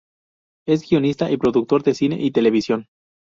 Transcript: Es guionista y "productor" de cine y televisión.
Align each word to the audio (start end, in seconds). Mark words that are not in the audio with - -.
Es 0.67 0.81
guionista 0.89 1.29
y 1.29 1.37
"productor" 1.37 1.83
de 1.83 1.93
cine 1.93 2.15
y 2.23 2.31
televisión. 2.31 2.87